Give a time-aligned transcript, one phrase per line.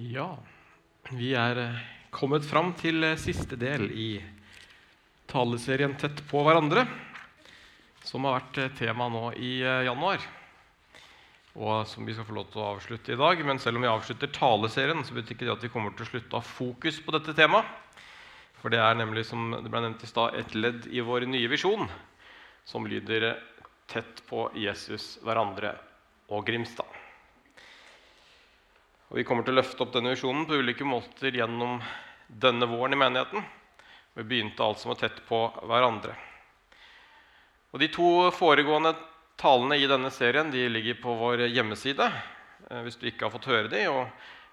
[0.00, 0.38] Ja,
[1.12, 1.80] vi er eh,
[2.14, 4.10] kommet fram til eh, siste del i
[5.28, 6.86] taleserien 'Tett på hverandre',
[8.08, 10.24] som har vært eh, tema nå i januar.
[11.52, 13.42] Og som vi skal få lov til å avslutte i dag.
[13.44, 16.10] Men selv om vi avslutter taleserien, så betyr ikke det at vi kommer til å
[16.14, 17.68] slutte å ha fokus på dette temaet.
[18.62, 21.50] For det er nemlig, som det ble nevnt i stad, et ledd i vår nye
[21.50, 21.90] visjon,
[22.64, 23.34] som lyder
[23.90, 25.74] 'Tett på Jesus, hverandre
[26.30, 26.99] og Grimstad'.
[29.10, 31.80] Og Vi kommer til å løfte opp denne visjonen på ulike måter gjennom
[32.30, 33.42] denne våren i menigheten.
[34.14, 36.14] Vi begynte altså med tett på hverandre.
[37.74, 38.94] Og De to foregående
[39.40, 42.06] talene i denne serien de ligger på vår hjemmeside.
[42.70, 44.06] eh, hvis du ikke har fått høre de, og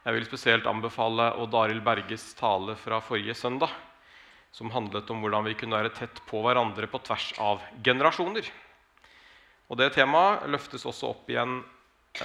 [0.07, 3.69] Jeg vil spesielt anbefale Odd Arild Berges tale fra forrige søndag,
[4.51, 8.49] som handlet om hvordan vi kunne være tett på hverandre på tvers av generasjoner.
[9.69, 11.61] Og Det temaet løftes også opp igjen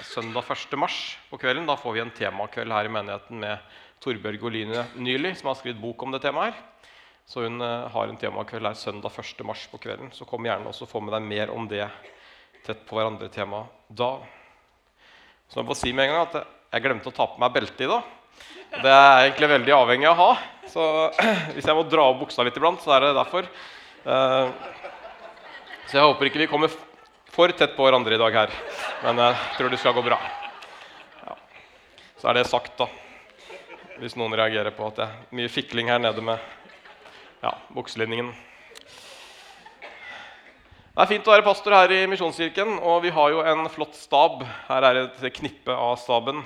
[0.00, 0.72] søndag 1.
[0.80, 1.66] mars på kvelden.
[1.68, 3.58] Da får vi en temakveld her i menigheten med
[4.02, 6.54] Torbjørg Oline Nyli, som har skrevet bok om det temaet.
[6.54, 6.88] her.
[7.28, 9.44] Så hun eh, har en temakveld her søndag 1.
[9.46, 10.10] mars på kvelden.
[10.16, 11.84] Så kom gjerne også få med deg mer om det
[12.66, 14.14] tett på hverandre-temaet da.
[15.50, 16.38] Så jeg må si med en gang at
[16.72, 18.06] jeg glemte å ta på meg beltet i dag.
[18.72, 20.36] Det er jeg egentlig veldig avhengig av å ha.
[20.72, 20.86] Så
[21.54, 23.50] hvis jeg må dra opp buksa litt iblant, så er det derfor.
[24.08, 24.48] Eh,
[25.92, 26.72] Så jeg håper ikke vi kommer
[27.32, 28.50] for tett på hverandre i dag her.
[29.06, 30.18] Men jeg tror det skal gå bra.
[31.24, 31.36] Ja.
[32.20, 32.90] Så er det sagt, da.
[34.02, 36.42] Hvis noen reagerer på at det er mye fikling her nede med
[37.42, 38.32] ja, bukselinningen.
[40.92, 43.96] Det er fint å være pastor her i Misjonskirken, og vi har jo en flott
[43.96, 44.44] stab.
[44.68, 46.44] Her er et knippe av staben.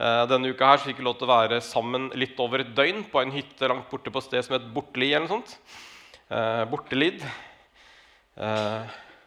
[0.00, 2.72] Eh, Denne uka her så fikk vi lov til å være sammen litt over et
[2.72, 5.12] døgn på en hytte langt borte på et sted som het Bortelid.
[5.12, 5.58] eller noe sånt.
[6.32, 7.20] Eh, Bortelid.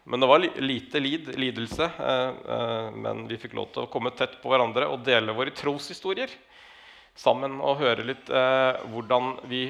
[0.10, 1.92] Men det var lite lid, lidelse.
[2.00, 5.52] Eh, eh, men vi fikk lov til å komme tett på hverandre og dele våre
[5.52, 6.32] troshistorier
[7.12, 7.58] sammen.
[7.60, 9.66] Og høre litt eh, hvordan vi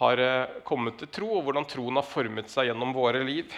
[0.00, 0.22] har
[0.64, 3.52] kommet til tro, og hvordan troen har formet seg gjennom våre liv.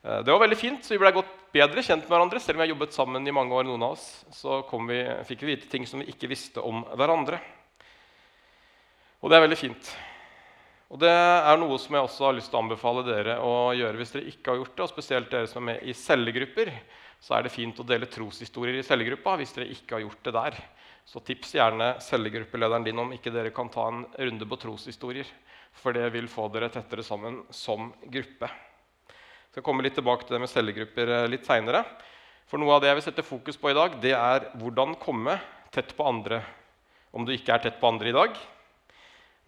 [0.00, 2.40] Det var veldig fint, så vi ble godt bedre kjent med hverandre.
[2.40, 5.42] Selv om vi har jobbet sammen i mange år, noen av oss, så vi, fikk
[5.42, 7.42] vi vite ting som vi ikke visste om hverandre.
[9.20, 9.92] Og det er veldig fint.
[10.88, 14.00] Og det er noe som jeg også har lyst til å anbefale dere å gjøre
[14.00, 14.84] hvis dere ikke har gjort det.
[14.86, 16.72] Og spesielt dere som er med i cellegrupper,
[17.20, 20.34] så er det fint å dele troshistorier i cellegruppa hvis dere ikke har gjort det
[20.38, 20.56] der.
[21.08, 25.28] Så tips gjerne cellegruppelederen din om ikke dere kan ta en runde på troshistorier.
[25.76, 28.48] For det vil få dere tettere sammen som gruppe.
[28.48, 31.84] Jeg skal komme litt tilbake til det med cellegrupper eh, litt seinere.
[32.48, 35.36] For noe av det jeg vil sette fokus på i dag, det er hvordan komme
[35.74, 36.40] tett på andre
[37.12, 38.36] om du ikke er tett på andre i dag.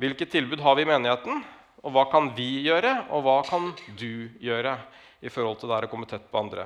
[0.00, 1.42] Hvilke tilbud har vi i menigheten,
[1.84, 3.66] og hva kan vi gjøre, og hva kan
[4.00, 4.78] du gjøre
[5.20, 6.64] i forhold til det å komme tett på andre?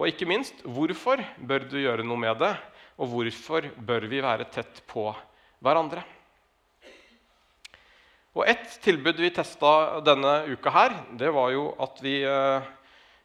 [0.00, 2.54] Og ikke minst, hvorfor bør du gjøre noe med det,
[2.96, 5.10] og hvorfor bør vi være tett på
[5.60, 6.06] hverandre?
[8.32, 12.70] Og Ett tilbud vi testa denne uka, her, det var jo at vi eh,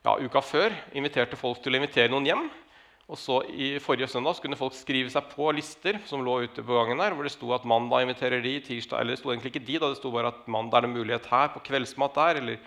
[0.03, 2.47] ja, uka før inviterte folk til å invitere noen hjem.
[3.05, 6.77] Og så i Forrige søndag kunne folk skrive seg på lister som lå ute på
[6.79, 9.67] gangen der, hvor det sto at mandag inviterer de, tirsdag Eller det sto egentlig ikke
[9.67, 12.57] de, da det sto bare at mandag er det mulighet her, på kveldsmat der, eller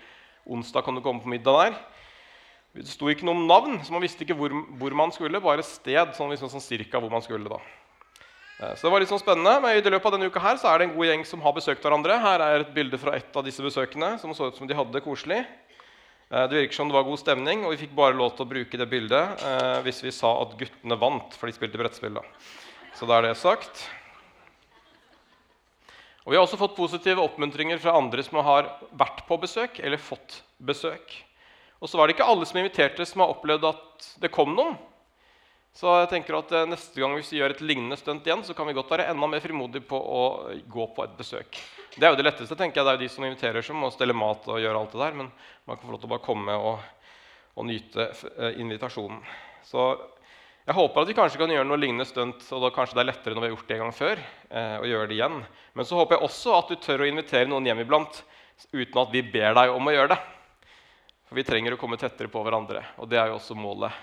[0.47, 1.81] onsdag kan du komme på middag der.
[2.78, 5.65] Det sto ikke noe om navn, så man visste ikke hvor, hvor man skulle, bare
[5.66, 6.15] sted.
[6.15, 7.59] sånn, liksom, sånn cirka hvor man skulle da.
[8.60, 10.71] Eh, Så det var litt sånn spennende, men i løpet av denne uka her så
[10.71, 12.21] er det en god gjeng som har besøkt hverandre.
[12.22, 14.94] Her er et bilde fra et av disse besøkene som så ut som de hadde
[14.94, 15.43] det koselig.
[16.31, 18.50] Eh, Det virker som det var god stemning, og vi fikk bare lov til å
[18.50, 22.19] bruke det bildet eh, hvis vi sa at guttene vant, for de spilte brettspill.
[22.19, 22.25] da.
[22.99, 23.87] Så da er det sagt.
[26.27, 29.97] Og Vi har også fått positive oppmuntringer fra andre som har vært på besøk eller
[29.97, 31.15] fått besøk.
[31.81, 34.77] Og så var det ikke alle som inviterte, som har opplevd at det kom noen.
[35.78, 38.55] Så jeg tenker at eh, neste gang hvis vi gjør et lignende stunt igjen, så
[38.56, 40.22] kan vi godt være enda mer frimodige på å
[40.66, 41.61] gå på et besøk.
[41.94, 42.56] Det er jo det letteste.
[42.59, 42.87] tenker jeg.
[42.87, 45.15] Det er jo de som inviterer, som må stelle mat og gjøre alt det der.
[45.21, 45.31] Men
[45.71, 47.12] man kan få lov til å bare komme og,
[47.55, 49.22] og nyte eh, invitasjonen.
[49.69, 49.87] Så
[50.66, 53.10] jeg håper at vi kanskje kan gjøre noe lignende stunt, og da kanskje det er
[53.13, 54.27] lettere når vi har gjort det en gang før.
[54.51, 55.41] Eh, å gjøre det igjen.
[55.78, 58.24] Men så håper jeg også at du tør å invitere noen hjem iblant
[58.74, 60.22] uten at vi ber deg om å gjøre det.
[61.31, 62.83] For vi trenger å komme tettere på hverandre.
[62.98, 63.95] Og det er jo også målet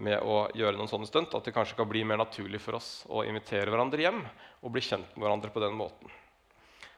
[0.00, 1.34] med å gjøre noen sånne stunt.
[1.36, 4.82] At det kanskje kan bli mer naturlig for oss å invitere hverandre hjem og bli
[4.84, 6.10] kjent med hverandre på den måten.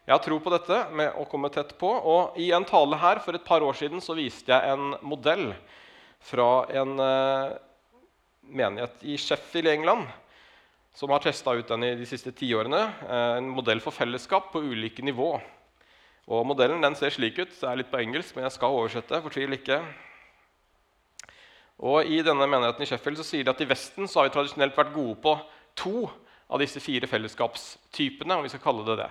[0.03, 1.91] Jeg har tro på dette med å komme tett på.
[1.91, 5.53] Og i en tale her for et par år siden så viste jeg en modell
[6.23, 7.55] fra en eh,
[8.51, 10.11] menighet i Sheffield i England
[10.95, 12.83] som har testa ut den i de siste tiårene.
[13.07, 15.35] Eh, en modell for fellesskap på ulike nivå.
[16.31, 17.51] Og Modellen den ser slik ut.
[17.51, 19.23] Det er litt på engelsk, men jeg skal oversette.
[19.25, 19.81] Fortvil ikke.
[21.81, 24.35] Og I denne menigheten i Sheffield så sier de at i Vesten så har vi
[24.37, 25.37] tradisjonelt vært gode på
[25.79, 26.11] to
[26.53, 28.37] av disse fire fellesskapstypene.
[28.37, 29.11] om vi skal kalle det det.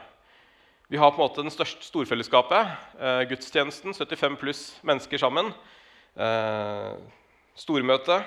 [0.91, 2.71] Vi har på en måte den største storfellesskapet.
[2.99, 5.53] Eh, gudstjenesten, 75 pluss mennesker sammen.
[6.15, 6.95] Eh,
[7.55, 8.21] stormøte.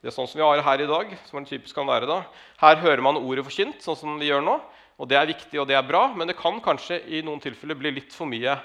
[0.00, 1.18] Det er sånn som vi har her i dag.
[1.24, 2.24] som det typisk kan være da.
[2.60, 4.60] Her hører man ordet forkynt, sånn som vi gjør nå.
[5.00, 7.74] Og det er viktig og det er bra, men det kan kanskje i noen tilfeller
[7.74, 8.58] bli litt for mye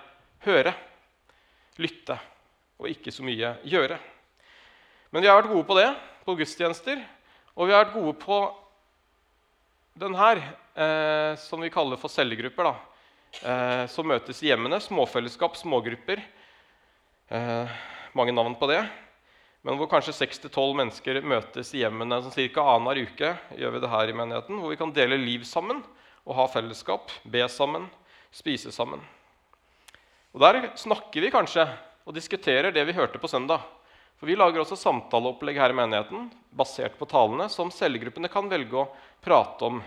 [0.44, 0.74] høre,
[1.78, 2.20] lytte,
[2.80, 3.98] og ikke så mye gjøre.
[5.16, 5.88] Men vi har vært gode på det
[6.28, 7.00] på gudstjenester,
[7.56, 8.40] og vi har vært gode på
[9.96, 10.42] den her,
[10.76, 12.76] eh, som vi kaller for cellegrupper.
[13.46, 14.76] eh, Som møtes i hjemmene.
[14.76, 16.20] Småfellesskap, smågrupper.
[17.32, 17.68] Eh,
[18.14, 18.90] mange navn på det.
[19.64, 22.76] Men hvor kanskje 6-12 mennesker møtes i hjemmene sånn ca.
[22.76, 23.40] annenhver uke.
[23.56, 25.82] gjør vi det her i menigheten, Hvor vi kan dele liv sammen
[26.28, 27.10] og ha fellesskap.
[27.24, 27.90] Be sammen,
[28.34, 29.00] spise sammen.
[30.34, 31.72] Og Der snakker vi kanskje
[32.06, 33.62] og diskuterer det vi hørte på søndag.
[34.16, 38.80] For Vi lager også samtaleopplegg her i menigheten basert på talene som cellegruppene kan velge
[38.80, 38.88] å
[39.24, 39.82] prate om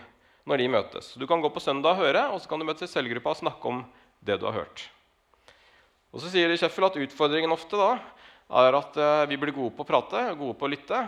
[0.48, 1.14] når de møtes.
[1.16, 3.40] Du kan gå på søndag og høre, og så kan du møtes i cellegruppa og
[3.40, 3.82] snakke om
[4.25, 4.84] det du har hørt.
[6.12, 7.96] Og så sier de Sheffield at Utfordringen ofte da,
[8.60, 11.02] er at eh, vi blir gode på å prate, gode på å lytte,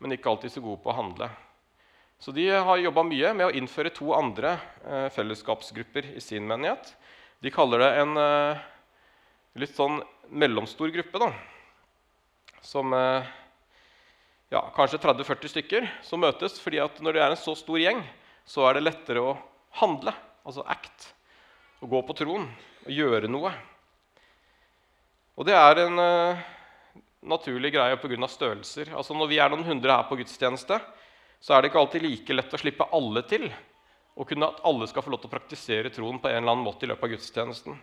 [0.00, 1.28] men ikke alltid så gode på å handle.
[2.20, 6.94] Så de har jobba mye med å innføre to andre eh, fellesskapsgrupper i sin menighet.
[7.44, 8.64] De kaller det en eh,
[9.60, 10.00] litt sånn
[10.32, 11.20] mellomstor gruppe.
[11.20, 11.55] da
[12.64, 13.28] som eh,
[14.54, 16.60] ja, kanskje 30-40 stykker som møtes.
[16.60, 18.02] fordi at når det er en så stor gjeng,
[18.46, 19.36] så er det lettere å
[19.80, 20.14] handle,
[20.46, 21.12] altså act.
[21.82, 22.46] Å gå på troen
[22.86, 23.52] og gjøre noe.
[25.36, 26.44] Og det er en uh,
[27.28, 28.28] naturlig greie pga.
[28.28, 28.94] størrelser.
[28.96, 30.78] Altså Når vi er noen hundre her på gudstjeneste,
[31.40, 33.50] så er det ikke alltid like lett å slippe alle til.
[34.16, 36.64] Og kunne at alle skal få lov til å praktisere troen på en eller annen
[36.64, 37.76] måte i løpet av gudstjenesten.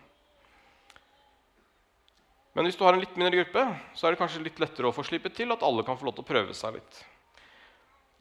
[2.54, 3.64] Men hvis du har en litt mindre gruppe,
[3.98, 6.14] så er det kanskje litt lettere å få slippe til at alle kan få lov
[6.14, 7.00] til å prøve seg litt.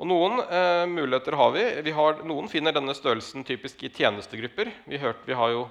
[0.01, 1.63] Og Noen eh, muligheter har vi.
[1.85, 4.71] vi har, noen finner denne størrelsen typisk i tjenestegrupper.
[4.89, 5.67] Vi, hørt, vi har jo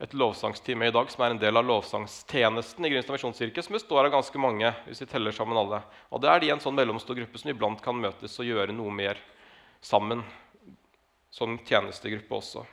[0.00, 4.06] et lovsangstime i dag som er en del av lovsangstjenesten i Grimstad misjonskirke, som består
[4.06, 4.70] av ganske mange.
[4.86, 5.82] hvis vi teller sammen alle.
[6.08, 8.94] Og Det er de en sånn mellomstor gruppe som iblant kan møtes og gjøre noe
[8.94, 9.20] mer
[9.82, 10.22] sammen.
[11.28, 12.64] Som tjenestegruppe også.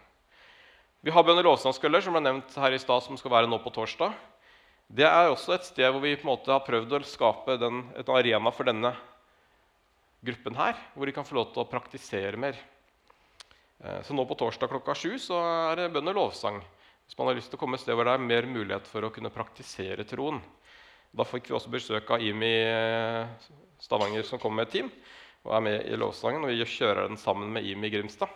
[1.04, 3.74] Vi har bønn- og som ble nevnt her i stad, som skal være nå på
[3.74, 4.16] torsdag.
[4.88, 7.82] Det er også et sted hvor vi på en måte har prøvd å skape den,
[7.98, 8.94] et arena for denne
[10.26, 12.58] gruppen her, hvor de kan få lov til å praktisere mer.
[13.82, 15.42] Eh, så nå på torsdag klokka sju så
[15.72, 16.62] er det bønn og lovsang.
[17.06, 19.06] Hvis man har lyst til å komme et sted hvor det er mer mulighet for
[19.06, 20.40] å kunne praktisere troen.
[21.16, 23.50] Da fikk vi også besøk av Imi eh,
[23.82, 24.94] Stavanger, som kom med et team
[25.46, 26.46] og er med i lovsangen.
[26.46, 28.30] Og vi kjører den sammen med Imi Grimstad.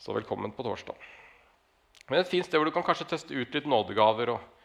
[0.00, 0.96] Så velkommen på torsdag.
[2.10, 4.34] Men et fint sted hvor du kan kanskje teste ut litt nådegaver.
[4.34, 4.59] og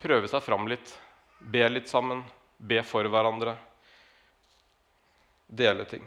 [0.00, 0.92] prøve seg fram litt,
[1.40, 2.22] be litt sammen,
[2.56, 3.56] be for hverandre.
[5.50, 6.04] Dele ting.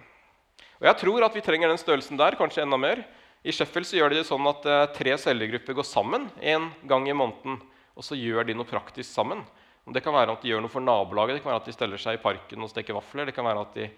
[0.80, 3.04] Og Jeg tror at vi trenger den størrelsen der, kanskje enda mer.
[3.44, 7.10] I Sheffield så gjør de det sånn at eh, tre cellegrupper går sammen en gang
[7.10, 7.60] i måneden.
[7.94, 9.44] Og så gjør de noe praktisk sammen.
[9.84, 12.00] Det kan være at de gjør noe for nabolaget, det kan være at de steller
[12.00, 13.28] seg i parken og steker vafler.
[13.28, 13.90] Det kan være at de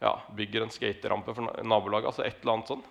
[0.00, 2.08] ja, bygger en skaterampe for nabolaget.
[2.08, 2.86] altså et eller annet sånn.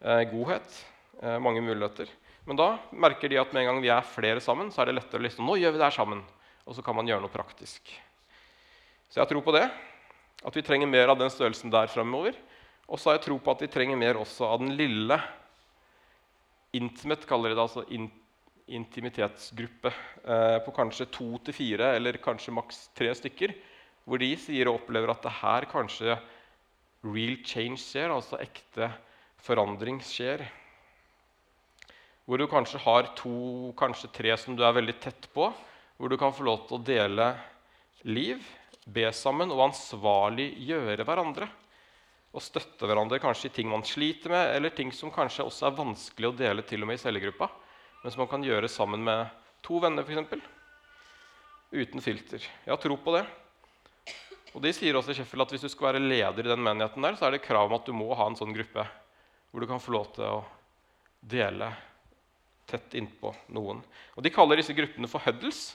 [0.00, 0.80] Eh, godhet.
[1.20, 2.08] Eh, mange muligheter.
[2.48, 4.98] Men da merker de at med en gang vi er flere sammen, så er det
[4.98, 6.22] lettere å liksom, nå gjør vi det her sammen.
[6.64, 7.92] Og så kan man gjøre noe praktisk.
[9.10, 9.66] Så jeg tror på det.
[10.46, 12.36] At vi trenger mer av den størrelsen der fremover.
[12.88, 15.18] Og så har jeg tro på at vi trenger mer også av den lille
[16.76, 18.08] intimate, kaller de det, altså in
[18.70, 23.50] intimitetsgruppe eh, på kanskje to til fire eller kanskje maks tre stykker.
[24.06, 26.14] Hvor de sier og opplever at det her kanskje
[27.02, 28.92] real change skjer, altså ekte
[29.42, 30.44] forandring skjer.
[32.30, 35.48] Hvor du kanskje har to, kanskje tre som du er veldig tett på.
[35.98, 37.32] Hvor du kan få lov til å dele
[38.06, 38.44] liv,
[38.86, 41.48] be sammen og ansvarlig gjøre hverandre.
[42.30, 45.76] Og støtte hverandre kanskje i ting man sliter med, eller ting som kanskje også er
[45.80, 47.50] vanskelig å dele til og med i cellegruppa,
[48.04, 49.34] men som man kan gjøre sammen med
[49.66, 50.46] to venner f.eks.
[51.74, 52.46] Uten filter.
[52.46, 53.26] Jeg har tro på det.
[54.54, 57.18] Og De sier også i at hvis du skal være leder i den menigheten, der,
[57.18, 58.86] så er det krav om at du må ha en sånn gruppe
[59.50, 60.42] hvor du kan få lov til å
[61.26, 61.74] dele
[62.70, 63.82] tett innpå noen.
[64.16, 65.74] Og De kaller disse gruppene for huddles.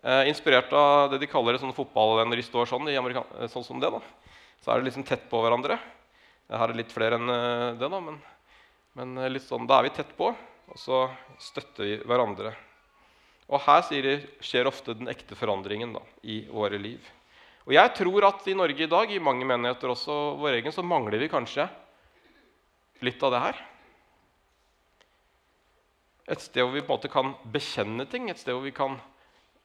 [0.00, 3.66] Eh, inspirert av det de kaller det sånne fotball når de står sånn, eh, sånn
[3.66, 3.90] som det.
[3.92, 4.00] da.
[4.60, 5.78] Så er det liksom tett på hverandre.
[6.50, 8.16] Her er det litt flere enn eh, det, da, men,
[8.98, 11.04] men eh, litt sånn, da er vi tett på, og så
[11.38, 12.54] støtter vi hverandre.
[13.50, 17.06] Og her de, skjer ofte den ekte forandringen da, i våre liv.
[17.68, 20.82] Og jeg tror at i Norge i dag, i mange menigheter også vår egen, så
[20.86, 21.68] mangler vi kanskje
[23.06, 23.60] litt av det her.
[26.30, 28.98] Et sted hvor vi på en måte kan bekjenne ting, et sted hvor vi kan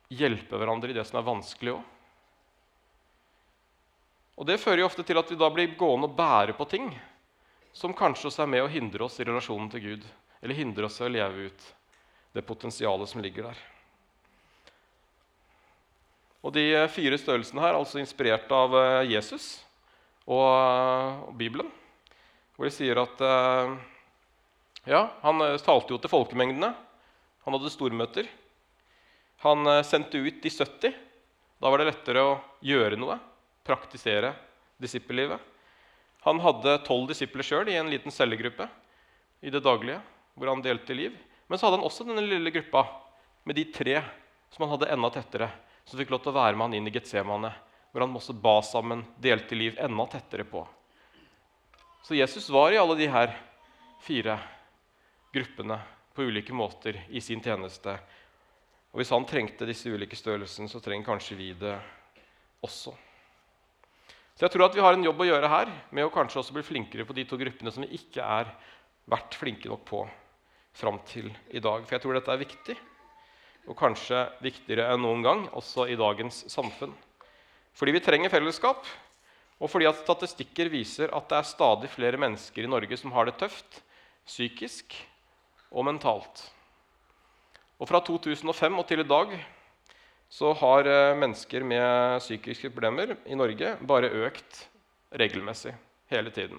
[0.10, 1.84] hjelpe hverandre i det som er vanskelig òg.
[4.36, 6.89] Og Det fører jo ofte til at vi da blir gående og bære på ting
[7.75, 10.03] som kanskje også er med å hindre oss i relasjonen til Gud,
[10.41, 11.65] eller hindre oss i å leve ut
[12.36, 13.63] det potensialet som ligger der.
[16.45, 19.57] Og De fire størrelsene her er altså inspirert av eh, Jesus
[20.27, 21.72] og, og Bibelen,
[22.55, 23.75] hvor de sier at eh,
[24.89, 26.72] ja, han eh, talte jo til folkemengdene.
[27.46, 28.30] Han hadde stormøter.
[29.46, 30.96] Han sendte ut de 70.
[31.62, 33.20] Da var det lettere å gjøre noe,
[33.68, 34.32] praktisere
[34.82, 35.38] disippellivet.
[36.25, 38.65] Han hadde tolv disipler sjøl i en liten cellegruppe
[39.46, 40.00] i det daglige,
[40.34, 41.13] hvor han delte liv.
[41.46, 42.88] Men så hadde han også denne lille gruppa
[43.46, 44.00] med de tre
[44.50, 45.51] som han hadde enda tettere
[45.86, 47.51] som fikk lov til å være med han inn i Getsemane,
[47.94, 50.63] hvor han også ba sammen, delte liv enda tettere på.
[52.06, 53.36] Så Jesus var i alle de her
[54.01, 54.39] fire
[55.36, 55.77] gruppene
[56.15, 57.98] på ulike måter i sin tjeneste.
[58.96, 61.75] Og hvis han trengte disse ulike størrelsene, så trenger kanskje vi det
[62.63, 62.96] også.
[64.36, 66.56] Så jeg tror at vi har en jobb å gjøre her med å kanskje også
[66.56, 68.50] bli flinkere på de to gruppene som vi ikke er
[69.12, 70.01] vært flinke nok på
[70.75, 71.86] fram til i dag.
[71.86, 72.75] For jeg tror dette er viktig
[73.65, 76.94] og kanskje viktigere enn noen gang, også i dagens samfunn.
[77.75, 78.84] Fordi vi trenger fellesskap,
[79.56, 83.27] og fordi at statistikker viser at det er stadig flere mennesker i Norge som har
[83.27, 83.82] det tøft
[84.27, 84.96] psykisk
[85.75, 86.46] og mentalt.
[87.75, 89.36] Og fra 2005 og til i dag
[90.32, 94.63] så har eh, mennesker med psykiske problemer i Norge bare økt
[95.12, 95.75] regelmessig
[96.10, 96.58] hele tiden.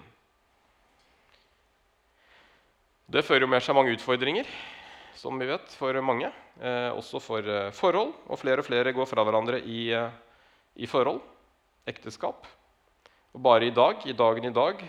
[3.07, 4.47] Det fører med seg mange utfordringer
[5.17, 6.29] som vi vet, for mange.
[6.61, 8.13] Eh, også for eh, forhold.
[8.29, 10.13] Og flere og flere går fra hverandre i, eh,
[10.77, 11.21] i, forhold,
[11.89, 12.45] ekteskap.
[13.33, 14.83] Og bare i dag, i dagen i dag,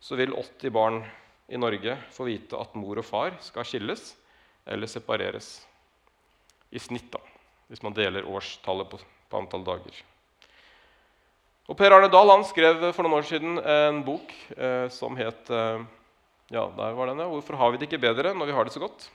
[0.00, 1.00] så vil 80 barn
[1.48, 4.14] i Norge får vite at mor og far skal skilles
[4.66, 5.60] eller separeres.
[6.74, 7.20] I snitt, da,
[7.70, 8.98] hvis man deler årstallet på,
[9.30, 10.00] på antall dager.
[11.66, 15.50] Og Per Arne Dahl han skrev for noen år siden en bok eh, som het
[15.50, 15.86] eh,
[16.54, 17.26] ja, der var den, ja.
[17.26, 19.08] 'Hvorfor har vi det ikke bedre når vi har det så godt?'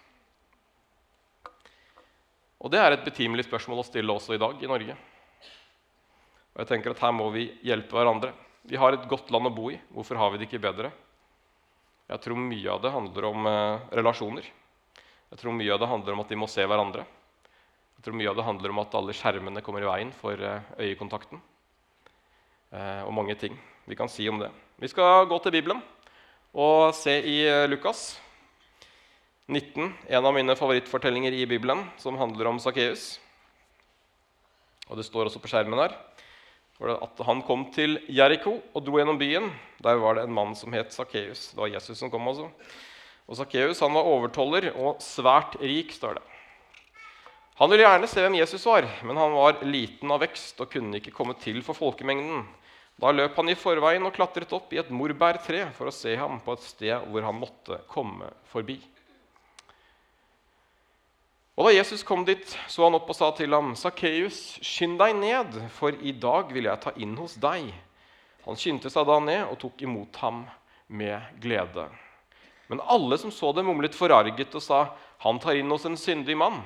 [2.61, 4.93] Og det er et betimelig spørsmål å stille også i dag i Norge.
[6.53, 8.35] Og jeg tenker at Her må vi hjelpe hverandre.
[8.67, 9.79] Vi har et godt land å bo i.
[9.89, 10.91] Hvorfor har vi det ikke bedre?
[12.11, 14.47] Jeg tror mye av det handler om eh, relasjoner.
[15.31, 17.05] Jeg tror mye av det handler om at de må se hverandre.
[17.95, 20.67] Jeg tror mye av det handler om at alle skjermene kommer i veien for eh,
[20.81, 21.39] øyekontakten.
[22.75, 23.55] Eh, og mange ting
[23.87, 24.51] vi kan si om det.
[24.81, 25.79] Vi skal gå til Bibelen
[26.51, 28.19] og se i eh, Lukas
[29.47, 33.19] 19, en av mine favorittfortellinger i Bibelen, som handler om Sakkeus.
[34.89, 35.95] Og det står også på skjermen her
[36.89, 39.51] at han kom til Jeriko og dro gjennom byen.
[39.83, 41.51] Der var det en mann som het Sakkeus.
[41.53, 42.27] Det var Jesus som kom.
[42.27, 42.49] også.
[43.29, 46.23] Og Sakkeus var overtoller og svært rik, står det.
[47.61, 50.97] Han ville gjerne se hvem Jesus var, men han var liten av vekst og kunne
[50.97, 52.47] ikke komme til for folkemengden.
[52.97, 56.39] Da løp han i forveien og klatret opp i et morbærtre for å se ham
[56.41, 58.79] på et sted hvor han måtte komme forbi.
[61.61, 65.11] Og Da Jesus kom dit, så han opp og sa til ham, 'Sakkeus, skynd deg
[65.13, 67.69] ned, for i dag vil jeg ta inn hos deg.'
[68.47, 70.39] Han skyndte seg da ned og tok imot ham
[70.89, 71.85] med glede.
[72.65, 74.79] Men alle som så det, mumlet forarget og sa,
[75.19, 76.63] 'Han tar inn hos en syndig mann.'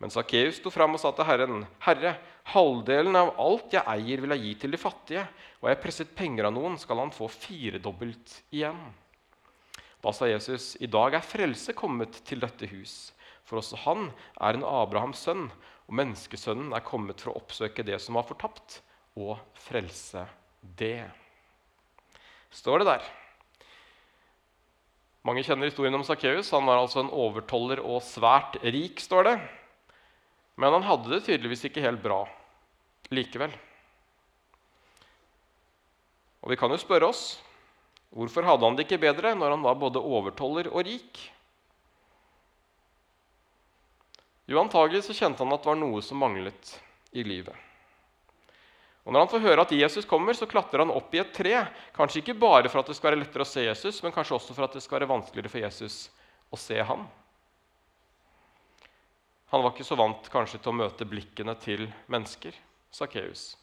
[0.00, 2.18] Men Sakkeus sto fram og sa til Herren, 'Herre,
[2.50, 5.28] halvdelen av alt jeg eier, vil jeg gi til de fattige.'
[5.62, 8.90] 'Og jeg presset penger av noen, skal han få firedobbelt igjen.'
[10.02, 13.12] Da sa Jesus, 'I dag er frelse kommet til dette hus.'
[13.50, 15.48] For også han er en Abrahams sønn,
[15.90, 18.78] og menneskesønnen er kommet for å oppsøke det som var fortapt,
[19.18, 20.22] og frelse
[20.78, 21.08] det.
[22.54, 23.08] Står det der.
[25.26, 26.52] Mange kjenner historien om Sakkeus.
[26.54, 29.34] Han var altså en overtoller og svært rik, står det.
[30.60, 32.22] Men han hadde det tydeligvis ikke helt bra
[33.10, 33.52] likevel.
[36.40, 37.24] Og vi kan jo spørre oss
[38.14, 41.20] hvorfor hadde han det ikke bedre når han var både overtoller og rik?
[44.50, 46.72] Jo, antagelig så kjente han at det var noe som manglet
[47.14, 47.54] i livet.
[49.06, 51.54] Og Når han får høre at Jesus kommer, så klatrer han opp i et tre.
[51.94, 54.56] Kanskje ikke bare for at det skal være lettere å se Jesus, men kanskje også
[54.56, 56.00] for at det skal være vanskeligere for Jesus
[56.50, 57.06] å se ham.
[59.54, 62.54] Han var ikke så vant kanskje til å møte blikkene til mennesker,
[62.94, 63.54] Sakkeus.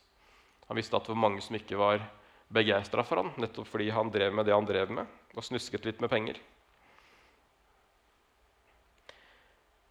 [0.68, 2.04] Han visste at det var mange som ikke var
[2.52, 6.00] begeistra for ham, nettopp fordi han drev med det han drev med, og snusket litt
[6.04, 6.40] med penger.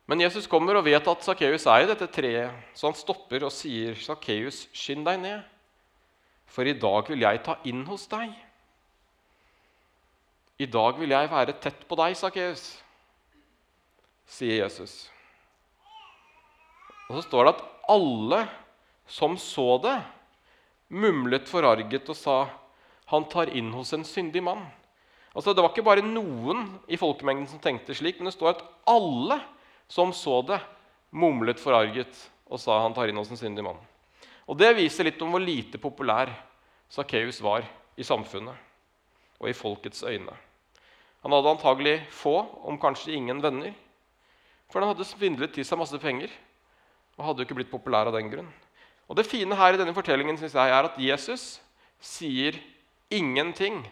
[0.07, 3.51] Men Jesus kommer og vet at Sakkeus er i dette treet, så han stopper og
[3.51, 5.41] sier, 'Sakkeus, skynd deg ned,
[6.47, 8.37] for i dag vil jeg ta inn hos deg.'
[10.59, 12.79] 'I dag vil jeg være tett på deg, Sakkeus',
[14.27, 15.11] sier Jesus.
[17.11, 18.47] Og så står det at alle
[19.07, 19.99] som så det,
[20.89, 22.39] mumlet forarget og sa,
[23.11, 24.67] han tar inn hos en syndig mann.
[25.35, 28.65] Altså, Det var ikke bare noen i folkemengden som tenkte slik, men det står at
[28.87, 29.41] alle
[29.89, 30.61] som så det,
[31.11, 32.19] mumlet forarget
[32.51, 33.79] og sa han tar inn hos en syndig mann.
[34.47, 36.31] Og Det viser litt om hvor lite populær
[36.89, 37.67] Sakkeus var
[37.99, 38.55] i samfunnet
[39.41, 40.35] og i folkets øyne.
[41.23, 43.75] Han hadde antagelig få, om kanskje ingen, venner.
[44.71, 46.31] For han hadde svindlet til seg masse penger
[47.17, 48.49] og hadde jo ikke blitt populær av den grunn.
[49.09, 51.61] Og Det fine her i denne fortellingen synes jeg, er at Jesus
[52.03, 52.59] sier
[53.11, 53.83] ingenting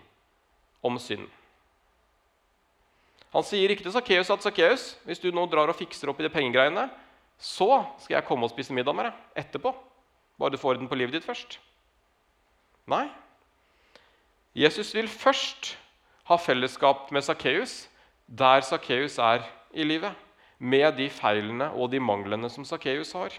[0.83, 1.27] om synd.
[3.35, 6.27] Han sier ikke til Sakkeus at Sakkeus, hvis du nå drar og fikser opp i
[6.27, 6.87] de pengegreiene,
[7.39, 9.73] så skal jeg komme og spise middag med deg etterpå.
[10.39, 11.59] Bare du får orden på livet ditt først.
[12.91, 13.09] Nei.
[14.55, 15.75] Jesus vil først
[16.31, 17.85] ha fellesskap med Sakkeus
[18.27, 19.43] der Sakkeus er
[19.75, 20.15] i livet.
[20.59, 23.35] Med de feilene og de manglene som Sakkeus har.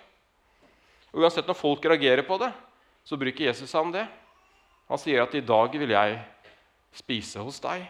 [1.13, 2.51] Og Uansett når folk reagerer på det,
[3.07, 4.03] så bruker Jesus seg om det.
[4.91, 6.19] Han sier at 'i dag vil jeg
[6.93, 7.87] spise hos deg',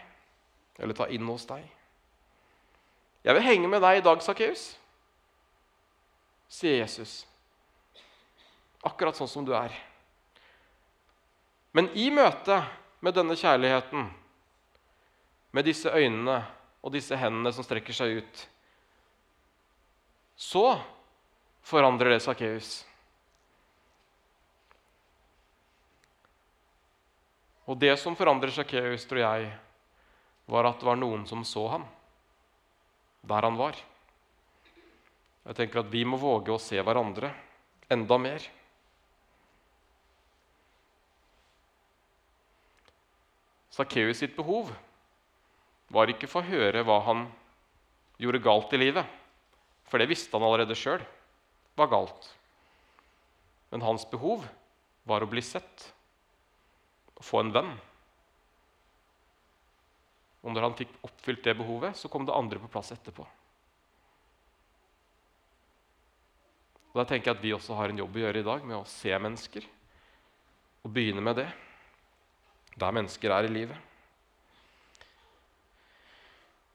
[0.79, 1.65] eller ta inn hos deg.
[3.25, 4.75] 'Jeg vil henge med deg i dag, Sakkeus',
[6.45, 7.23] sier Jesus.
[8.85, 9.73] Akkurat sånn som du er.
[11.73, 12.59] Men i møte
[13.01, 14.11] med denne kjærligheten,
[15.51, 16.37] med disse øynene
[16.85, 18.45] og disse hendene som strekker seg ut,
[20.37, 20.77] så
[21.65, 22.77] forandrer det Sakkeus.
[27.65, 29.51] Og det som forandrer Sakkeus, tror jeg,
[30.45, 31.89] var at det var noen som så ham
[33.27, 33.77] der han var.
[35.45, 37.29] Jeg tenker at vi må våge å se hverandre
[37.93, 38.45] enda mer.
[43.75, 44.71] Sakkeus sitt behov
[45.93, 47.25] var ikke for å høre hva han
[48.21, 49.05] gjorde galt i livet,
[49.85, 51.03] for det visste han allerede sjøl
[51.75, 52.29] var galt.
[53.73, 54.45] Men hans behov
[55.05, 55.89] var å bli sett
[57.19, 57.73] å få en venn.
[60.45, 63.25] Og når han fikk oppfylt det behovet, så kom det andre på plass etterpå.
[66.93, 68.77] Og Da tenker jeg at vi også har en jobb å gjøre i dag med
[68.77, 69.65] å se mennesker.
[70.85, 71.49] Og begynne med det,
[72.77, 73.81] der mennesker er i livet.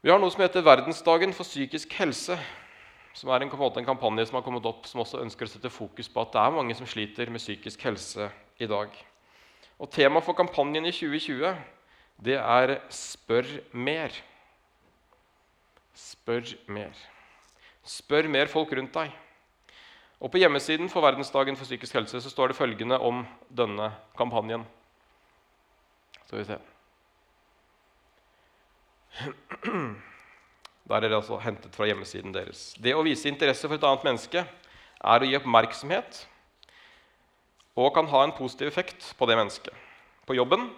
[0.02, 2.37] Vi har noe som heter Verdensdagen for psykisk helse.
[3.14, 6.09] Som er en, en kampanje som har kommet opp som også ønsker å sette fokus
[6.11, 8.92] på at det er mange som sliter med psykisk helse i dag.
[9.80, 11.54] Og Temaet for kampanjen i 2020
[12.24, 14.22] det er 'Spør mer'.
[15.94, 16.92] Spør mer.
[17.85, 19.12] Spør mer folk rundt deg.
[20.20, 24.66] Og På hjemmesiden for Verdensdagen for psykisk helse så står det følgende om denne kampanjen.
[26.26, 26.59] Skal vi se
[30.88, 32.74] Der er det altså hentet fra hjemmesiden deres.
[32.83, 34.44] Det å vise interesse for et annet menneske
[35.00, 36.26] er å gi oppmerksomhet
[37.76, 39.74] og kan ha en positiv effekt på det mennesket.
[40.26, 40.68] På jobben,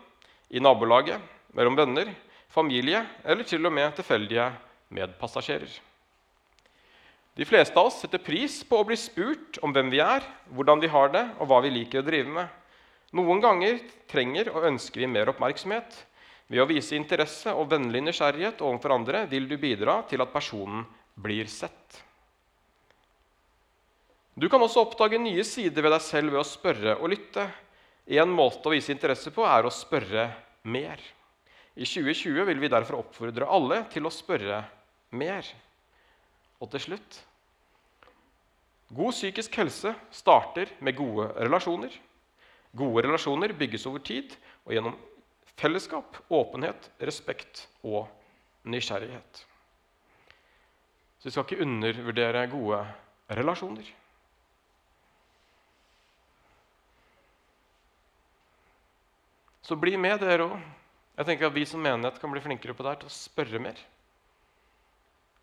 [0.52, 1.20] i nabolaget,
[1.56, 2.12] mellom venner,
[2.52, 4.50] familie eller til og med tilfeldige
[4.92, 5.72] medpassasjerer.
[7.32, 10.82] De fleste av oss setter pris på å bli spurt om hvem vi er, hvordan
[10.82, 12.48] vi har det, og hva vi liker å drive med.
[13.16, 15.96] Noen ganger trenger og ønsker vi mer oppmerksomhet.
[16.52, 20.84] Ved å vise interesse og vennlig nysgjerrighet overfor andre vil du bidra til at personen
[21.16, 22.02] blir sett.
[24.36, 27.46] Du kan også oppdage nye sider ved deg selv ved å spørre og lytte.
[28.06, 30.26] En måte å vise interesse på er å spørre
[30.66, 31.00] mer.
[31.74, 34.62] I 2020 vil vi derfor oppfordre alle til å spørre
[35.16, 35.46] mer.
[36.60, 37.20] Og til slutt
[38.92, 41.94] God psykisk helse starter med gode relasjoner.
[42.76, 44.34] Gode relasjoner bygges over tid
[44.66, 44.98] og gjennom
[45.56, 48.04] fellesskap, åpenhet, respekt og
[48.68, 49.46] nysgjerrighet.
[51.18, 52.82] Så vi skal ikke undervurdere gode
[53.32, 53.86] relasjoner.
[59.62, 60.70] Så bli med, dere òg.
[61.18, 63.61] Jeg tenker at Vi som menighet kan bli flinkere på det her til å spørre
[63.62, 63.79] mer.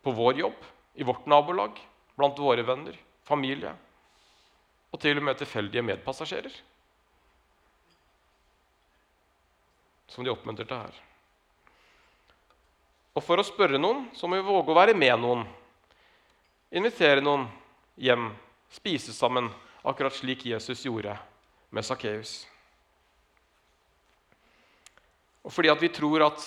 [0.04, 0.58] På vår jobb,
[0.96, 1.78] i vårt nabolag,
[2.18, 3.76] blant våre venner, familie
[4.90, 6.54] og til og med tilfeldige medpassasjerer.
[10.10, 10.96] Som de oppmuntrer til her.
[13.14, 15.46] Og for å spørre noen så må vi våge å være med noen.
[16.74, 17.48] Invitere noen
[18.00, 18.32] hjem,
[18.74, 19.50] spise sammen,
[19.84, 21.18] akkurat slik Jesus gjorde
[21.74, 22.42] med Sakkeus.
[25.46, 26.46] Og fordi at vi tror at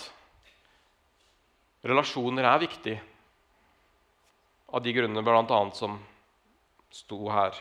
[1.89, 2.97] relasjoner er viktig,
[4.73, 5.61] av de grunnene bl.a.
[5.77, 5.99] som
[6.93, 7.57] sto her,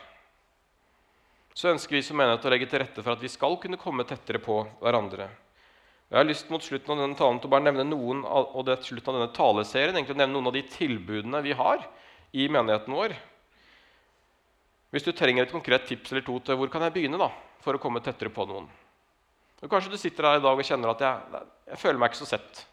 [1.52, 4.06] så ønsker vi som menighet å legge til rette for at vi skal kunne komme
[4.08, 5.26] tettere på hverandre.
[6.12, 8.64] Jeg har lyst mot slutten av denne talen til å bare nevne noen av, og
[8.64, 11.84] det er slutten av denne taleserien, egentlig å nevne noen av de tilbudene vi har
[12.36, 13.14] i menigheten vår.
[14.92, 17.30] Hvis du trenger et konkret tips eller to til hvor kan jeg begynne da,
[17.64, 18.68] for å komme tettere på noen,
[19.62, 22.22] Og Kanskje du sitter her i dag og kjenner at jeg, jeg føler meg ikke
[22.24, 22.64] så sett.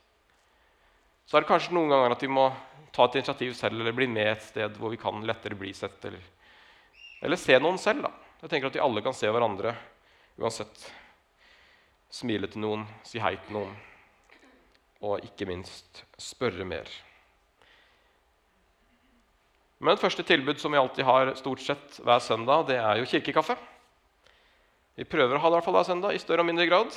[1.30, 2.48] Så er det kanskje noen ganger at vi må
[2.96, 6.02] ta et initiativ selv eller bli med et sted hvor vi kan lettere bli sett.
[6.10, 6.24] Eller,
[7.22, 8.08] eller se noen selv.
[8.08, 8.14] da.
[8.42, 9.76] Jeg tenker at vi alle kan se hverandre
[10.42, 10.88] uansett.
[12.10, 13.76] Smile til noen, si hei til noen,
[15.06, 16.90] og ikke minst spørre mer.
[19.78, 23.08] Men et første tilbud som vi alltid har stort sett hver søndag, det er jo
[23.08, 23.56] kirkekaffe.
[24.98, 26.96] Vi prøver å ha det i hvert fall hver søndag, i større og mindre grad.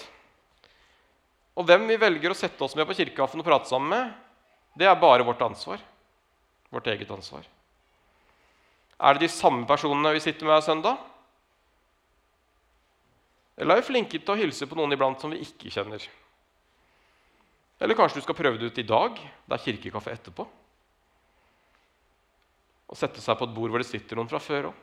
[1.58, 4.12] Og hvem vi velger å sette oss med på kirkekaffen og prate sammen med,
[4.78, 5.82] det er bare vårt ansvar.
[6.72, 7.44] Vårt eget ansvar.
[9.02, 11.00] Er det de samme personene vi sitter med hver søndag?
[13.58, 16.04] Eller er vi flinke til å hilse på noen iblant som vi ikke kjenner?
[17.82, 19.18] Eller kanskje du skal prøve det ut i dag?
[19.18, 20.46] Det er kirkekaffe etterpå.
[22.92, 24.80] Og sette seg på et bord hvor det sitter noen fra før òg.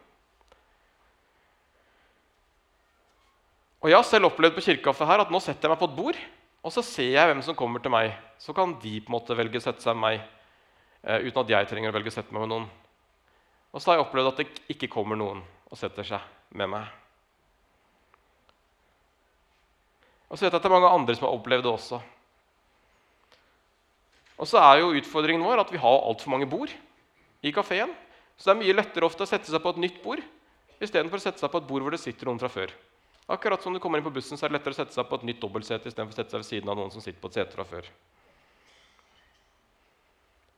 [3.79, 5.95] Og Jeg har selv opplevd på kirkekaffe her at nå setter jeg meg på et
[5.95, 6.17] bord,
[6.59, 8.11] og så ser jeg hvem som kommer til meg.
[8.39, 11.53] Så kan de på en måte velge å sette seg med meg eh, uten at
[11.53, 12.67] jeg trenger å velge å sette meg med noen.
[13.71, 15.39] Og så har jeg opplevd at det ikke kommer noen
[15.69, 16.89] og setter seg med meg.
[20.27, 22.01] Og så vet jeg at det er mange andre som har opplevd det også.
[24.39, 26.71] Og så er jo utfordringen vår at vi har altfor mange bord
[27.43, 27.95] i kafeen.
[28.35, 30.21] Så det er mye lettere ofte å sette seg på et nytt bord
[30.79, 32.71] istedenfor å sette seg på et bord hvor det sitter noen fra før.
[33.29, 35.19] Akkurat som du kommer inn på bussen, så er det lettere å sette seg på
[35.19, 37.37] et nytt dobbeltsete istedenfor å sette seg ved siden av noen som sitter på et
[37.37, 37.89] sete fra før.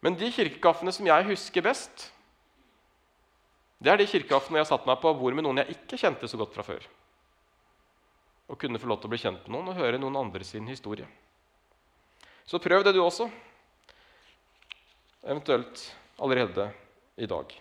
[0.01, 2.07] Men de kirkekaffene som jeg husker best,
[3.83, 6.39] det er de kirkekaffene jeg satte meg på bord med noen jeg ikke kjente så
[6.39, 6.85] godt fra før.
[8.47, 10.69] Og kunne få lov til å bli kjent med noen og høre noen andre sin
[10.69, 11.09] historie.
[12.47, 13.27] Så prøv det, du også.
[15.27, 15.83] Eventuelt
[16.23, 16.69] allerede
[17.19, 17.51] i dag.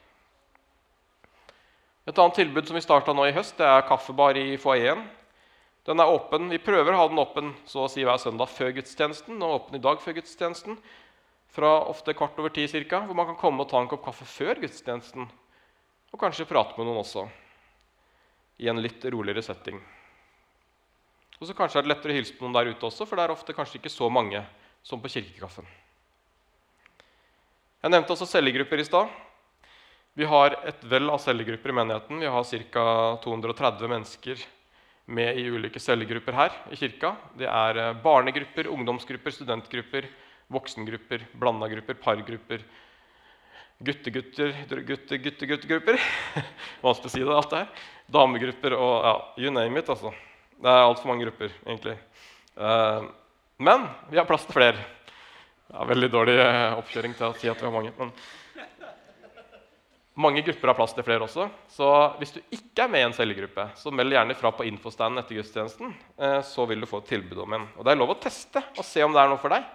[2.10, 5.04] Et annet tilbud som vi starta nå i høst, det er kaffebar i foajeen.
[5.86, 6.48] Den er åpen.
[6.50, 9.36] Vi prøver å ha den åpen så å si hver søndag før gudstjenesten.
[9.38, 10.78] og åpen i dag før gudstjenesten,
[11.50, 14.24] Fra ofte kvart over ti cirka, hvor man kan komme og ta en kopp kaffe
[14.24, 15.26] før gudstjenesten.
[16.12, 17.24] Og kanskje prate med noen også,
[18.58, 19.80] i en litt roligere setting.
[21.40, 23.24] Og så Kanskje er det lettere å hilse på noen der ute også, for det
[23.24, 24.44] er ofte kanskje ikke så mange
[24.82, 25.66] som på kirkekaffen.
[27.82, 29.10] Jeg nevnte også cellegrupper i stad.
[30.20, 32.18] Vi har et vell av cellegrupper i menigheten.
[32.20, 32.82] Vi har ca.
[33.24, 34.42] 230 mennesker
[35.08, 37.14] med i ulike cellegrupper her i kirka.
[37.40, 40.10] Det er eh, barnegrupper, ungdomsgrupper, studentgrupper,
[40.52, 42.66] voksengrupper, blanda grupper, pargrupper,
[43.80, 44.52] guttegutter,
[44.90, 45.96] gutte-gutte-guttegrupper.
[46.84, 47.86] Vanskelig å si det, alt det her.
[48.18, 49.88] Damegrupper og ja, you name it.
[49.88, 50.12] altså.
[50.60, 51.96] Det er altfor mange grupper, egentlig.
[52.60, 53.08] Eh,
[53.70, 54.84] men vi har plass til flere.
[55.64, 57.96] Det er veldig dårlig eh, oppkjøring til å si at vi har mange.
[57.96, 58.12] men...
[60.20, 61.46] Mange grupper har plass til flere også.
[61.70, 61.88] Så
[62.20, 65.38] hvis du ikke er med i en cellegruppe, så meld gjerne fra på infostanden etter
[65.38, 65.94] gudstjenesten.
[66.20, 67.68] Eh, så vil du få et tilbud om en.
[67.78, 69.68] Og det er lov å teste og se om det er noe for deg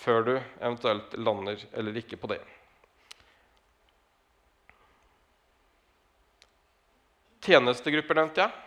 [0.00, 2.40] før du eventuelt lander eller ikke på det.
[7.40, 8.66] Tjenestegrupper nevnte jeg.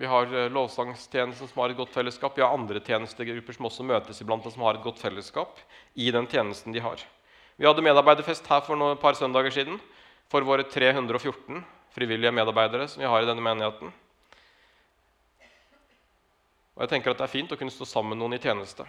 [0.00, 2.38] Vi har eh, lovsangstjenesten som har et godt fellesskap.
[2.38, 5.60] Vi har andre tjenestegrupper som også møtes iblant og som har et godt fellesskap
[5.94, 7.04] i den tjenesten de har.
[7.60, 9.76] Vi hadde medarbeiderfest her for et par søndager siden
[10.32, 11.62] for våre 314
[11.94, 13.92] frivillige medarbeidere som vi har i denne menigheten.
[16.74, 18.86] Og jeg tenker at Det er fint å kunne stå sammen med noen i tjeneste.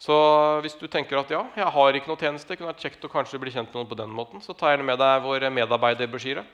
[0.00, 0.16] Så
[0.64, 3.12] hvis du tenker at ja, jeg har ikke noe tjeneste, det kunne vært kjekt å
[3.12, 6.44] kanskje bli kjent med noen på den måten, så ta gjerne med deg vår medarbeiderbrosjyre.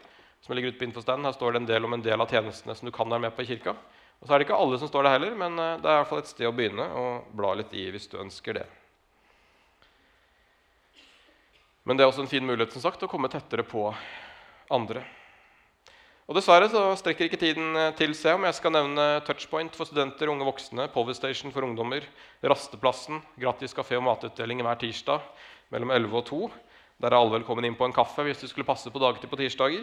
[0.43, 1.25] som ligger ute på infostanden.
[1.25, 3.37] Her står det en del om en del av tjenestene som du kan være med
[3.37, 3.77] på i kirka.
[4.19, 6.01] Og så er det ikke alle som står der heller, men eh, det er i
[6.01, 8.67] hvert fall et sted å begynne og bla litt i hvis du ønsker det.
[11.83, 13.89] Men det er også en fin mulighet som sagt, å komme tettere på
[14.71, 15.03] andre.
[16.31, 19.89] Og Dessverre så strekker ikke tiden eh, til seg om jeg skal nevne Touchpoint for
[19.89, 22.07] studenter, unge voksne, Powerstation for ungdommer,
[22.47, 25.27] Rasteplassen, gratis kafé- og matutdeling hver tirsdag
[25.75, 26.41] mellom 11 og 2.
[27.03, 29.41] Der er alle velkommen inn på en kaffe hvis du skulle passe på dagtid på
[29.43, 29.83] tirsdager.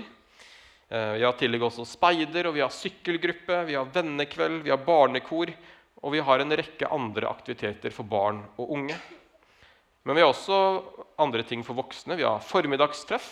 [0.88, 4.82] Eh, vi har tillegg også speider, og vi har sykkelgruppe, vi har vennekveld, vi har
[4.88, 5.52] barnekor,
[6.00, 8.96] og vi har en rekke andre aktiviteter for barn og unge.
[10.08, 10.58] Men vi har også
[11.20, 12.18] andre ting for voksne.
[12.20, 13.28] Vi har formiddagstreff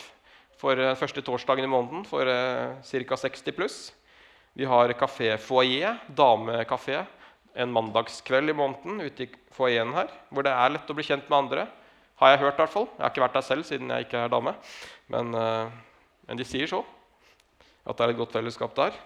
[0.59, 3.19] for uh, første torsdagen i måneden for uh, ca.
[3.23, 3.77] 60 pluss.
[4.57, 7.03] Vi har kafé foajé, damekafé,
[7.57, 11.29] en mandagskveld i måneden ute i foajeen her, hvor det er lett å bli kjent
[11.29, 11.67] med andre.
[12.17, 12.87] Har jeg hørt, i hvert fall.
[12.95, 14.55] Jeg har ikke vært der selv siden jeg ikke er dame.
[15.13, 16.81] Men, uh, men de sier så.
[17.87, 18.97] At det er et godt fellesskap der.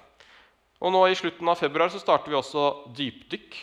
[0.81, 2.63] Og nå i slutten av februar så starter vi også
[2.97, 3.59] dypdykk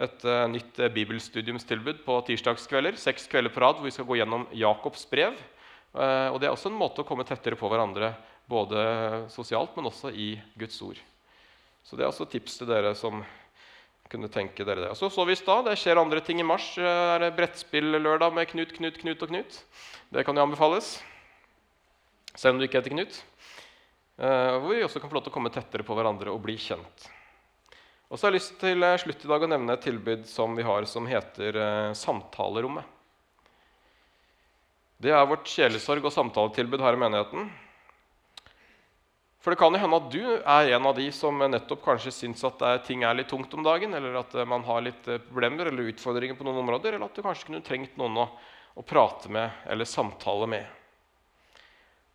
[0.00, 2.96] et uh, nytt uh, bibelstudiumstilbud på tirsdagskvelder.
[3.00, 5.36] Seks kvelder på rad hvor vi skal gå gjennom Jakobs brev.
[5.92, 8.14] Uh, og Det er også en måte å komme tettere på hverandre
[8.48, 8.82] både
[9.32, 10.98] sosialt, men også i Guds ord.
[11.84, 13.22] Så det er også tips til dere som
[14.12, 14.90] kunne tenke dere det.
[14.92, 16.74] Og så så vi i stad, Det skjer andre ting i mars.
[16.76, 19.60] Det er brettspill-lørdag med Knut, Knut, Knut og Knut.
[20.12, 20.98] Det kan jo anbefales.
[22.36, 23.22] Selv om du ikke heter Knut.
[24.22, 26.58] Eh, hvor vi også kan få lov til å komme tettere på hverandre og bli
[26.60, 27.08] kjent.
[28.12, 30.52] Og så har jeg lyst til eh, slutt i dag å nevne et tilbud som
[30.52, 32.84] vi har som heter eh, Samtalerommet.
[35.00, 37.48] Det er vårt sjelesorg- og samtaletilbud her i menigheten.
[39.40, 42.44] For det kan jo hende at du er en av de som nettopp kanskje syns
[42.46, 45.88] at ting er litt tungt om dagen, eller at eh, man har litt problemer eller
[45.96, 48.30] utfordringer på noen områder, eller at du kanskje kunne trengt noen å,
[48.76, 50.68] å prate med eller samtale med.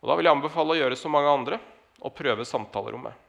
[0.06, 1.66] Og Da vil jeg anbefale å gjøre som mange andre
[2.06, 3.27] og prøve samtalerommet.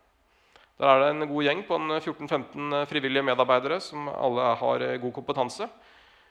[0.79, 5.01] Der er det en god gjeng på 14-15 eh, frivillige medarbeidere som alle har eh,
[5.03, 5.67] god kompetanse,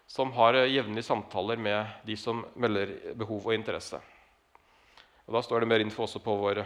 [0.08, 4.00] som har eh, jevnlige samtaler med de som melder behov og interesse.
[5.28, 6.62] Og Da står det mer info også på vår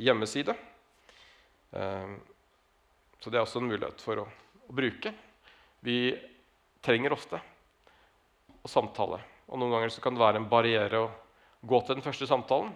[0.00, 0.54] hjemmeside.
[1.76, 4.24] Så det er også en mulighet for å,
[4.64, 5.12] å bruke.
[5.84, 6.14] Vi
[6.80, 7.36] trenger ofte
[8.64, 9.20] å samtale.
[9.52, 11.12] Og Noen ganger kan det være en barriere å
[11.60, 12.72] gå til den første samtalen.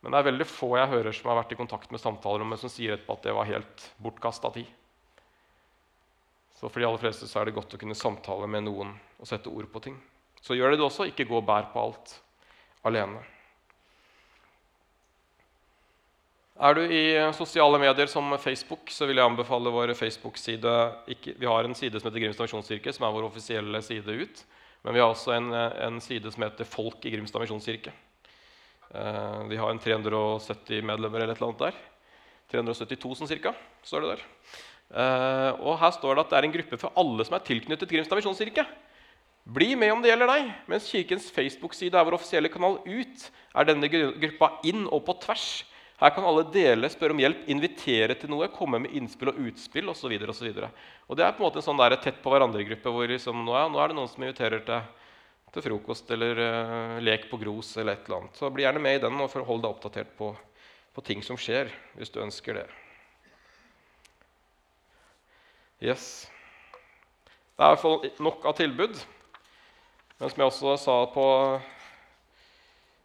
[0.00, 2.72] Men det er veldig få jeg hører som har vært i kontakt med samtalerommet, som
[2.72, 4.68] sier etterpå at det var helt bortkasta tid.
[6.56, 9.28] Så for de aller fleste så er det godt å kunne samtale med noen og
[9.28, 9.98] sette ord på ting.
[10.40, 11.08] Så gjør det det også.
[11.08, 12.16] Ikke gå og bær på alt
[12.88, 13.20] alene.
[16.60, 20.74] Er du i sosiale medier som Facebook, så vil jeg anbefale vår Facebook-side.
[21.08, 24.42] Vi har en side som heter Grimstad misjonskirke, som er vår offisielle side ut.
[24.84, 27.92] Men vi har også en, en side som heter Folk i Grimstad misjonskirke.
[28.90, 31.80] Eh, de har en 370 medlemmer eller et eller annet der.
[32.50, 33.54] 372 sånn cirka,
[33.86, 34.22] står det der.
[34.90, 37.90] Eh, og her står det at det er en gruppe for alle som er tilknyttet
[37.90, 38.66] Grimstad misjonskirke.
[39.50, 40.50] Bli med om det gjelder deg.
[40.70, 45.46] Mens Kirkens Facebook-side er vår offisielle kanal ut, er denne gruppa inn og på tvers.
[46.00, 49.90] Her kan alle dele, spørre om hjelp, invitere til noe, komme med innspill og utspill
[49.92, 50.14] osv.
[50.16, 52.94] Og, så og, og det er på en måte en sånn der tett på hverandre-gruppe
[52.94, 54.80] hvor liksom, nå, er, nå er det noen som inviterer til
[55.54, 58.38] til frokost eller uh, lek på Gros eller et eller annet.
[58.38, 60.30] Så bli gjerne med i den og holde deg oppdatert på,
[60.94, 62.66] på, ting som skjer, hvis du ønsker det.
[65.80, 66.28] Yes.
[67.56, 69.02] Det er i hvert fall nok av tilbud.
[70.20, 71.26] Men som jeg også sa på,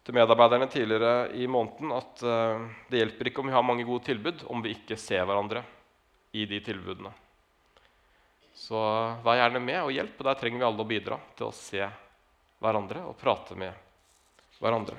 [0.06, 4.06] til medarbeiderne tidligere i måneden, at uh, det hjelper ikke om vi har mange gode
[4.12, 5.66] tilbud, om vi ikke ser hverandre
[6.36, 7.16] i de tilbudene.
[8.56, 8.80] Så
[9.26, 10.20] vær gjerne med og hjelp.
[10.20, 11.84] og Der trenger vi alle å bidra til å se
[12.64, 13.74] hverandre og prate med
[14.62, 14.98] hverandre.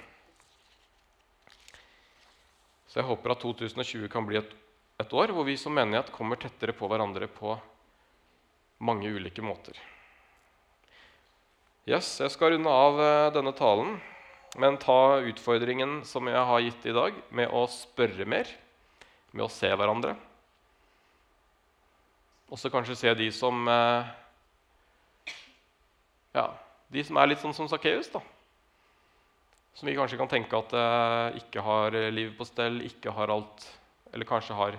[2.87, 4.53] Så jeg håper at 2020 kan bli et,
[5.03, 7.57] et år hvor vi som menighet kommer tettere på hverandre på
[8.85, 9.77] mange ulike måter.
[11.87, 13.99] Yes, Jeg skal runde av eh, denne talen,
[14.59, 18.49] men ta utfordringen som jeg har gitt i dag, med å spørre mer,
[19.31, 20.17] med å se hverandre.
[22.51, 24.11] Og så kanskje se de som eh,
[26.35, 26.49] ja,
[26.93, 28.11] de som er litt sånn som Sakkeus,
[29.77, 33.67] som vi kanskje kan tenke at eh, ikke har livet på stell, ikke har alt
[34.15, 34.77] Eller kanskje har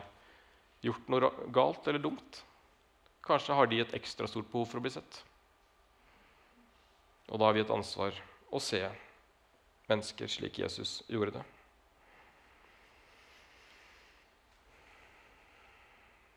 [0.81, 2.39] gjort noe galt eller dumt.
[3.27, 5.19] Kanskje har de et ekstra stort behov for å bli sett.
[7.27, 8.15] Og da har vi et ansvar
[8.49, 8.79] å se
[9.91, 11.43] mennesker slik Jesus gjorde det.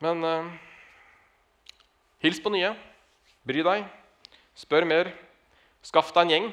[0.01, 0.53] Men eh,
[2.25, 2.73] hils på nye.
[3.47, 3.85] Bry deg.
[4.57, 5.11] Spør mer.
[5.81, 6.51] Skaff deg en gjeng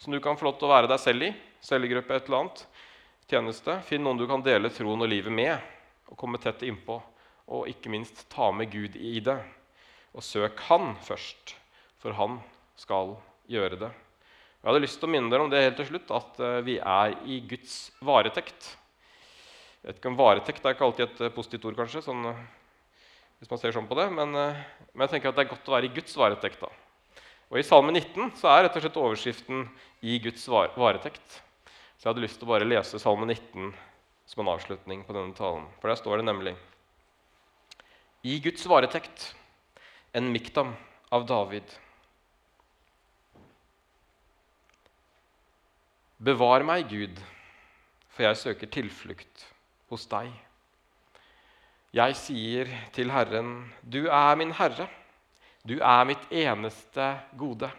[0.00, 1.32] som du kan få lov til å være deg selv i.
[1.64, 2.64] Cellegruppe, et eller annet.
[3.28, 3.76] Tjeneste.
[3.88, 5.56] Finn noen du kan dele troen og livet med
[6.08, 6.96] og komme tett innpå.
[7.52, 9.36] Og ikke minst ta med Gud i det.
[10.16, 11.56] Og søk Han først,
[12.00, 12.40] for Han
[12.80, 13.16] skal
[13.50, 13.90] gjøre det.
[14.64, 16.78] Jeg hadde lyst til å minne dere om det helt til slutt, at eh, vi
[16.80, 18.70] er i Guds varetekt.
[19.82, 22.38] Jeg vet ikke om Varetekt er ikke alltid et eh, positivt ord, kanskje, sånn, eh,
[23.42, 25.74] hvis man ser sånn på det, men, men, jeg tenker at det er godt å
[25.76, 26.64] være i Guds varetekt.
[26.64, 26.72] da.
[27.54, 29.60] Og I Salme 19 så er rett og slett overskriften
[30.02, 31.36] 'I Guds varetekt'.
[31.94, 33.68] Så jeg hadde lyst til å bare lese Salme 19
[34.26, 35.68] som en avslutning på denne talen.
[35.78, 36.56] For der står det nemlig
[38.24, 39.36] I Guds varetekt,
[40.12, 40.74] en miktam
[41.12, 41.62] av David.
[46.18, 47.22] Bevar meg, Gud,
[48.08, 49.46] for jeg søker tilflukt
[49.94, 50.34] hos deg.
[51.94, 54.90] Jeg sier til Herren, du er min Herre.
[55.64, 57.06] Du er mitt eneste
[57.40, 57.70] gode.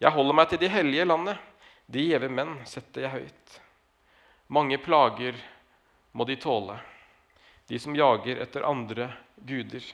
[0.00, 1.36] Jeg holder meg til de hellige landet.
[1.84, 3.56] De gjeve menn setter jeg høyt.
[4.48, 5.36] Mange plager
[6.16, 6.78] må de tåle,
[7.68, 9.84] de som jager etter andre guder.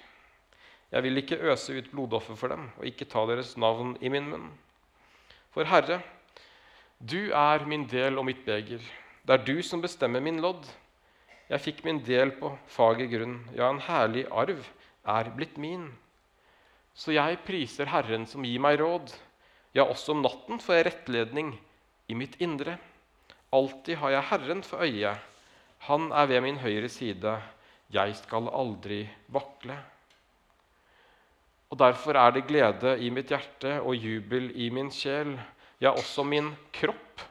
[0.94, 4.30] Jeg vil ikke øse ut blodoffer for dem og ikke ta deres navn i min
[4.30, 4.46] munn.
[5.50, 5.98] For Herre,
[7.02, 8.78] du er min del og mitt beger.
[9.26, 10.62] Det er du som bestemmer min lodd.
[11.50, 14.62] Jeg fikk min del på fager grunn, ja, en herlig arv
[15.10, 15.90] er blitt min.
[16.94, 19.10] Så jeg priser Herren som gir meg råd.
[19.74, 21.54] Ja, også om natten får jeg rettledning
[22.06, 22.76] i mitt indre.
[23.54, 25.14] Alltid har jeg Herren for øye.
[25.88, 27.34] Han er ved min høyre side.
[27.92, 29.02] Jeg skal aldri
[29.34, 29.76] vakle.
[31.70, 35.34] Og Derfor er det glede i mitt hjerte og jubel i min sjel.
[35.82, 37.24] Ja, også min kropp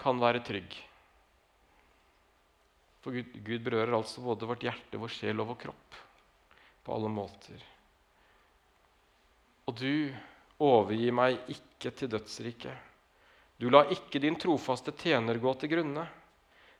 [0.00, 0.72] kan være trygg.
[3.04, 6.00] For Gud, Gud berører altså både vårt hjerte, vår sjel og vår kropp
[6.84, 7.73] på alle måter.
[9.64, 10.12] Og du
[10.60, 12.76] overgir meg ikke til dødsriket.
[13.60, 16.04] Du lar ikke din trofaste tjener gå til grunne.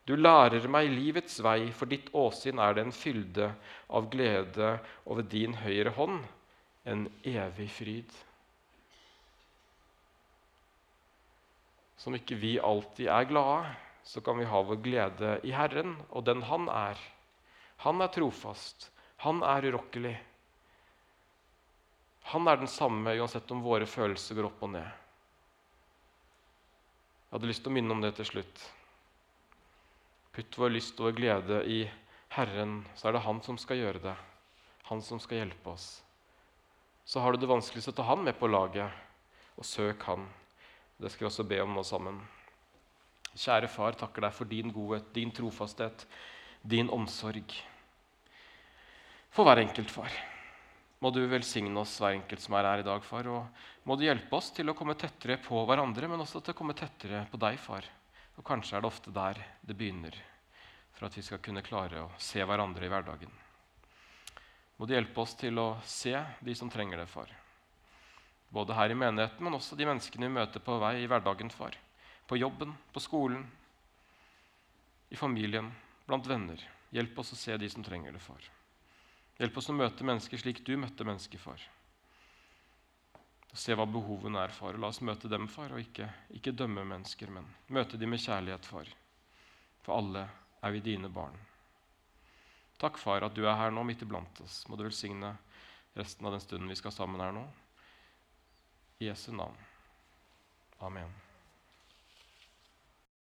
[0.04, 3.48] Du lærer meg livets vei, for ditt åsyn er det en fylde
[3.88, 4.74] av glede
[5.08, 6.18] over din høyre hånd,
[6.84, 8.10] en evig fryd.
[11.96, 13.72] Som ikke vi alltid er glade,
[14.04, 17.00] så kan vi ha vår glede i Herren og den Han er.
[17.86, 18.90] Han er trofast.
[19.24, 20.18] Han er urokkelig.
[22.32, 24.86] Han er den samme uansett om våre følelser går opp og ned.
[27.24, 28.62] Jeg hadde lyst til å minne om det til slutt.
[30.34, 31.82] Putt vår lyst og vår glede i
[32.34, 34.14] Herren, så er det Han som skal gjøre det.
[34.88, 35.88] Han som skal hjelpe oss.
[37.04, 38.90] Så har du det vanskelig, å ta Han med på laget,
[39.58, 40.26] og søk Han.
[40.98, 42.22] Det skal vi også be om nå sammen.
[43.34, 46.06] Kjære far, takker deg for din godhet, din trofasthet,
[46.62, 47.50] din omsorg.
[49.34, 50.33] For hver enkelt, far.
[51.02, 53.28] Må du velsigne oss hver enkelt som er her i dag, far.
[53.28, 56.58] Og må du hjelpe oss til å komme tettere på hverandre, men også til å
[56.58, 57.86] komme tettere på deg, far.
[58.38, 60.16] Og kanskje er det ofte der det begynner,
[60.94, 63.40] for at vi skal kunne klare å se hverandre i hverdagen.
[64.78, 67.30] Må du hjelpe oss til å se de som trenger det, far.
[68.54, 71.78] Både her i menigheten, men også de menneskene vi møter på vei i hverdagen, far
[72.26, 73.44] på jobben, på skolen,
[75.10, 75.70] i familien,
[76.06, 76.60] blant venner.
[76.94, 78.40] Hjelp oss å se de som trenger det, far.
[79.38, 81.62] Hjelp oss å møte mennesker slik du møtte mennesker, far.
[83.54, 84.78] Se hva behovene er, far.
[84.78, 88.66] La oss møte dem, far, og ikke, ikke dømme mennesker, men møte dem med kjærlighet,
[88.66, 88.90] far.
[89.86, 90.26] For alle
[90.62, 91.36] er vi dine barn.
[92.82, 94.62] Takk, far, at du er her nå midt iblant oss.
[94.68, 95.36] Må du velsigne
[95.94, 97.44] resten av den stunden vi skal sammen her nå.
[99.02, 99.58] I Jesu navn.
[100.82, 101.23] Amen.